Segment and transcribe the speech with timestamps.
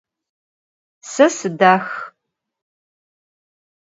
[1.11, 1.87] Se sıdax.